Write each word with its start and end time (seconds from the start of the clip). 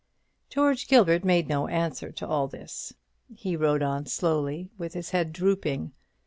George 0.49 0.87
Gilbert, 0.87 1.23
made 1.23 1.47
no 1.47 1.67
answer 1.67 2.11
to 2.11 2.27
all 2.27 2.47
this. 2.47 2.91
He 3.35 3.55
rode 3.55 3.83
on 3.83 4.07
slowly, 4.07 4.71
with 4.75 4.95
his 4.95 5.11
head 5.11 5.31
drooping. 5.31 5.91